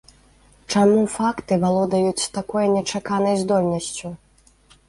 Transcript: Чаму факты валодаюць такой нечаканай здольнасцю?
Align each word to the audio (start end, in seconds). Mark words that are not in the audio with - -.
Чаму 0.75 1.03
факты 1.15 1.53
валодаюць 1.65 2.31
такой 2.39 2.65
нечаканай 2.77 3.35
здольнасцю? 3.43 4.15